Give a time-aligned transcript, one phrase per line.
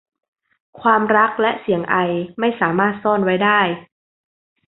[0.81, 1.95] ความรักและเสียงไอ
[2.39, 3.59] ไม่สามารถซ่อนไว้ได้